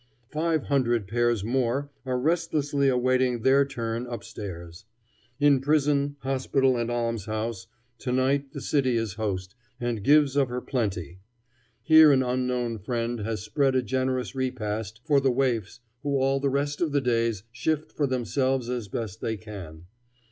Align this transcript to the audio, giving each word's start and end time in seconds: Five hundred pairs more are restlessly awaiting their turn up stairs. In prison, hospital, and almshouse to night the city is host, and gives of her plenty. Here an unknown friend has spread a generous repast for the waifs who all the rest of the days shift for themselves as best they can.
Five 0.31 0.63
hundred 0.63 1.07
pairs 1.07 1.43
more 1.43 1.91
are 2.07 2.17
restlessly 2.19 2.87
awaiting 2.87 3.43
their 3.43 3.63
turn 3.65 4.07
up 4.07 4.23
stairs. 4.23 4.83
In 5.39 5.59
prison, 5.61 6.15
hospital, 6.21 6.75
and 6.75 6.89
almshouse 6.89 7.67
to 7.99 8.11
night 8.11 8.51
the 8.51 8.61
city 8.61 8.95
is 8.97 9.13
host, 9.13 9.53
and 9.79 10.01
gives 10.03 10.35
of 10.35 10.49
her 10.49 10.59
plenty. 10.59 11.19
Here 11.83 12.11
an 12.11 12.23
unknown 12.23 12.79
friend 12.79 13.19
has 13.19 13.43
spread 13.43 13.75
a 13.75 13.83
generous 13.83 14.33
repast 14.33 15.01
for 15.05 15.19
the 15.19 15.29
waifs 15.29 15.81
who 16.01 16.17
all 16.19 16.39
the 16.39 16.49
rest 16.49 16.81
of 16.81 16.93
the 16.93 17.01
days 17.01 17.43
shift 17.51 17.91
for 17.91 18.07
themselves 18.07 18.71
as 18.71 18.87
best 18.87 19.21
they 19.21 19.37
can. 19.37 19.85